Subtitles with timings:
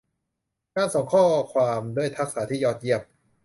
[0.75, 1.23] การส่งข้อ
[1.53, 3.01] ความด้วยทักษะที่ยอดเยี่ยม